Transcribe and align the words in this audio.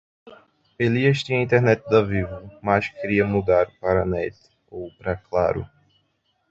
Elias 0.79 1.21
tinha 1.23 1.43
internet 1.43 1.85
da 1.87 2.01
Vivo, 2.01 2.49
mas 2.59 2.89
queria 2.89 3.23
mudar 3.23 3.67
pra 3.79 4.03
Net 4.03 4.35
ou 4.67 4.91
pra 4.97 5.15
Claro. 5.15 5.69